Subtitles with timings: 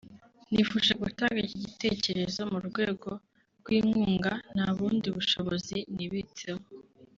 [0.51, 3.09] nifuje gutanga iki gitekerezo mu rwego
[3.59, 6.63] rw’inkunga (nta bundi bushobozi nibitseho